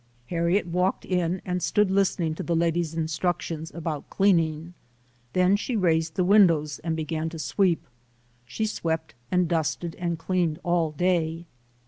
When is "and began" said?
6.79-7.29